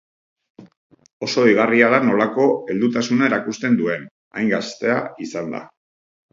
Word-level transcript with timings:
Oso 1.27 1.43
deigarria 1.47 1.89
da 1.95 1.99
nolako 2.07 2.47
heldutasuna 2.73 3.29
erakusten 3.29 3.79
duen, 3.85 4.11
hain 4.41 4.53
gaztea 4.57 4.99
izanda. 5.31 5.65